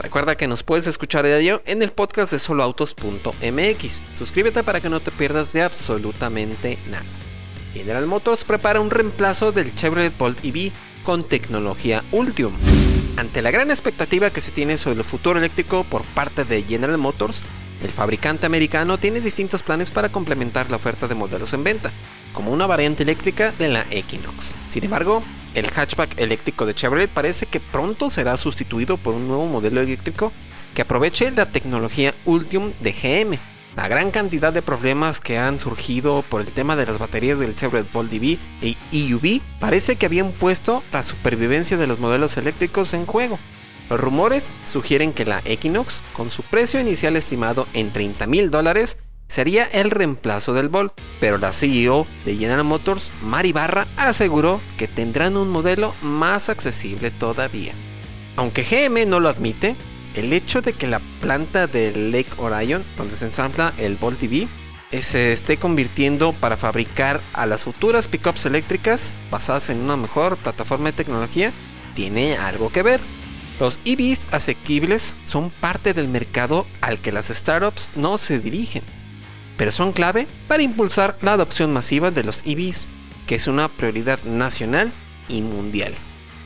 Recuerda 0.00 0.36
que 0.36 0.48
nos 0.48 0.62
puedes 0.62 0.86
escuchar 0.86 1.24
de 1.24 1.38
ello 1.38 1.62
en 1.66 1.82
el 1.82 1.92
podcast 1.92 2.32
de 2.32 2.38
soloautos.mx. 2.38 4.02
Suscríbete 4.16 4.62
para 4.62 4.80
que 4.80 4.88
no 4.88 5.00
te 5.00 5.10
pierdas 5.10 5.52
de 5.52 5.62
absolutamente 5.62 6.78
nada. 6.88 7.04
General 7.74 8.06
Motors 8.06 8.44
prepara 8.44 8.80
un 8.80 8.90
reemplazo 8.90 9.52
del 9.52 9.74
Chevrolet 9.74 10.16
Bolt 10.16 10.42
EV 10.42 10.72
con 11.04 11.24
tecnología 11.24 12.02
Ultium. 12.12 12.54
Ante 13.18 13.42
la 13.42 13.50
gran 13.50 13.70
expectativa 13.70 14.30
que 14.30 14.40
se 14.40 14.52
tiene 14.52 14.78
sobre 14.78 15.00
el 15.00 15.04
futuro 15.04 15.38
eléctrico 15.38 15.84
por 15.84 16.02
parte 16.04 16.44
de 16.44 16.62
General 16.62 16.96
Motors, 16.96 17.42
el 17.82 17.90
fabricante 17.90 18.46
americano 18.46 18.98
tiene 18.98 19.20
distintos 19.20 19.62
planes 19.62 19.90
para 19.90 20.10
complementar 20.10 20.70
la 20.70 20.76
oferta 20.76 21.08
de 21.08 21.14
modelos 21.14 21.52
en 21.52 21.62
venta, 21.62 21.92
como 22.32 22.52
una 22.52 22.66
variante 22.66 23.02
eléctrica 23.02 23.52
de 23.58 23.68
la 23.68 23.86
Equinox. 23.90 24.54
Sin 24.70 24.84
embargo, 24.84 25.22
el 25.54 25.70
hatchback 25.70 26.18
eléctrico 26.18 26.66
de 26.66 26.74
Chevrolet 26.74 27.10
parece 27.10 27.46
que 27.46 27.60
pronto 27.60 28.10
será 28.10 28.36
sustituido 28.36 28.96
por 28.96 29.14
un 29.14 29.28
nuevo 29.28 29.46
modelo 29.46 29.80
eléctrico 29.80 30.32
que 30.74 30.82
aproveche 30.82 31.30
la 31.30 31.46
tecnología 31.46 32.14
Ultium 32.24 32.72
de 32.80 32.92
GM. 32.92 33.38
La 33.76 33.88
gran 33.88 34.10
cantidad 34.10 34.52
de 34.52 34.62
problemas 34.62 35.20
que 35.20 35.38
han 35.38 35.58
surgido 35.58 36.24
por 36.28 36.40
el 36.40 36.52
tema 36.52 36.76
de 36.76 36.86
las 36.86 36.98
baterías 36.98 37.38
del 37.38 37.54
Chevrolet 37.54 37.90
Bolt 37.92 38.12
EV 38.12 38.38
y 38.62 38.76
EUV 38.92 39.40
parece 39.60 39.96
que 39.96 40.06
habían 40.06 40.32
puesto 40.32 40.82
la 40.92 41.02
supervivencia 41.02 41.76
de 41.76 41.86
los 41.86 41.98
modelos 41.98 42.36
eléctricos 42.36 42.94
en 42.94 43.06
juego. 43.06 43.38
Los 43.88 43.98
rumores 43.98 44.52
sugieren 44.66 45.12
que 45.12 45.24
la 45.24 45.42
Equinox, 45.44 46.00
con 46.12 46.30
su 46.30 46.44
precio 46.44 46.78
inicial 46.78 47.16
estimado 47.16 47.66
en 47.72 47.92
30 47.92 48.28
mil 48.28 48.50
dólares, 48.50 48.98
sería 49.30 49.64
el 49.64 49.90
reemplazo 49.90 50.52
del 50.52 50.68
Bolt, 50.68 50.92
pero 51.20 51.38
la 51.38 51.52
CEO 51.52 52.06
de 52.24 52.36
General 52.36 52.64
Motors, 52.64 53.10
Mari 53.22 53.52
Barra, 53.52 53.86
aseguró 53.96 54.60
que 54.76 54.88
tendrán 54.88 55.36
un 55.36 55.48
modelo 55.48 55.94
más 56.02 56.48
accesible 56.48 57.12
todavía. 57.12 57.72
Aunque 58.36 58.64
GM 58.64 59.06
no 59.06 59.20
lo 59.20 59.28
admite, 59.28 59.76
el 60.14 60.32
hecho 60.32 60.60
de 60.62 60.72
que 60.72 60.88
la 60.88 61.00
planta 61.20 61.68
de 61.68 61.92
Lake 61.92 62.32
Orion, 62.38 62.84
donde 62.96 63.16
se 63.16 63.26
ensambla 63.26 63.72
el 63.78 63.96
Bolt 63.96 64.20
EV, 64.20 64.48
se 65.00 65.32
esté 65.32 65.56
convirtiendo 65.56 66.32
para 66.32 66.56
fabricar 66.56 67.20
a 67.32 67.46
las 67.46 67.62
futuras 67.62 68.08
pickups 68.08 68.46
eléctricas 68.46 69.14
basadas 69.30 69.70
en 69.70 69.78
una 69.78 69.96
mejor 69.96 70.36
plataforma 70.38 70.86
de 70.86 70.96
tecnología, 70.96 71.52
tiene 71.94 72.36
algo 72.36 72.70
que 72.70 72.82
ver. 72.82 73.00
Los 73.60 73.78
EVs 73.84 74.26
asequibles 74.32 75.14
son 75.26 75.50
parte 75.50 75.94
del 75.94 76.08
mercado 76.08 76.66
al 76.80 76.98
que 76.98 77.12
las 77.12 77.28
startups 77.28 77.90
no 77.94 78.18
se 78.18 78.40
dirigen 78.40 78.82
pero 79.60 79.72
son 79.72 79.92
clave 79.92 80.26
para 80.48 80.62
impulsar 80.62 81.18
la 81.20 81.34
adopción 81.34 81.70
masiva 81.70 82.10
de 82.10 82.24
los 82.24 82.40
EVs, 82.46 82.88
que 83.26 83.34
es 83.34 83.46
una 83.46 83.68
prioridad 83.68 84.22
nacional 84.22 84.90
y 85.28 85.42
mundial. 85.42 85.92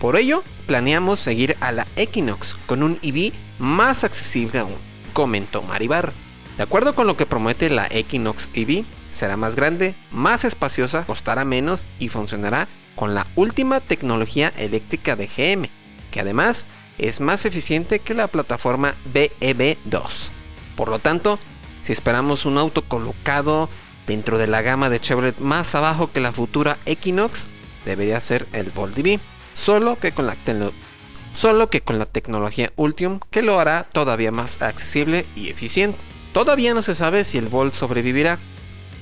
Por 0.00 0.16
ello, 0.16 0.42
planeamos 0.66 1.20
seguir 1.20 1.56
a 1.60 1.70
la 1.70 1.86
Equinox 1.94 2.56
con 2.66 2.82
un 2.82 2.98
EV 3.04 3.32
más 3.60 4.02
accesible 4.02 4.58
aún, 4.58 4.74
comentó 5.12 5.62
Maribar. 5.62 6.12
De 6.56 6.64
acuerdo 6.64 6.96
con 6.96 7.06
lo 7.06 7.16
que 7.16 7.26
promete 7.26 7.70
la 7.70 7.86
Equinox 7.92 8.48
EV, 8.54 8.84
será 9.12 9.36
más 9.36 9.54
grande, 9.54 9.94
más 10.10 10.44
espaciosa, 10.44 11.04
costará 11.04 11.44
menos 11.44 11.86
y 12.00 12.08
funcionará 12.08 12.66
con 12.96 13.14
la 13.14 13.24
última 13.36 13.78
tecnología 13.78 14.52
eléctrica 14.56 15.14
de 15.14 15.28
GM, 15.28 15.70
que 16.10 16.18
además 16.18 16.66
es 16.98 17.20
más 17.20 17.46
eficiente 17.46 18.00
que 18.00 18.14
la 18.14 18.26
plataforma 18.26 18.96
BEV2. 19.14 20.32
Por 20.74 20.88
lo 20.88 20.98
tanto, 20.98 21.38
si 21.86 21.92
esperamos 21.92 22.46
un 22.46 22.58
auto 22.58 22.82
colocado 22.82 23.68
dentro 24.08 24.38
de 24.38 24.48
la 24.48 24.60
gama 24.60 24.90
de 24.90 24.98
Chevrolet 24.98 25.38
más 25.38 25.72
abajo 25.76 26.10
que 26.10 26.18
la 26.18 26.32
futura 26.32 26.78
Equinox, 26.84 27.46
debería 27.84 28.20
ser 28.20 28.48
el 28.52 28.72
Bolt 28.72 28.98
EV, 28.98 29.20
solo 29.54 29.96
que 29.96 30.10
con 30.10 30.26
la 30.26 30.36
solo 31.32 31.70
que 31.70 31.82
con 31.82 32.00
la 32.00 32.06
tecnología 32.06 32.72
Ultium 32.74 33.20
que 33.30 33.40
lo 33.40 33.60
hará 33.60 33.84
todavía 33.84 34.32
más 34.32 34.62
accesible 34.62 35.26
y 35.36 35.48
eficiente. 35.48 36.00
Todavía 36.32 36.74
no 36.74 36.82
se 36.82 36.96
sabe 36.96 37.22
si 37.22 37.38
el 37.38 37.46
Bolt 37.46 37.72
sobrevivirá, 37.72 38.40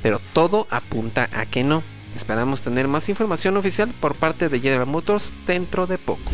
pero 0.03 0.21
todo 0.35 0.67
apunta 0.69 1.31
a 1.33 1.47
que 1.47 1.65
no. 1.65 1.83
Esperamos 2.15 2.61
tener 2.61 2.87
más 2.87 3.09
información 3.09 3.57
oficial 3.57 3.95
por 3.99 4.15
parte 4.15 4.51
de 4.51 4.61
General 4.61 4.87
Motors 4.87 5.33
dentro 5.47 5.87
de 5.87 5.97
poco. 5.97 6.31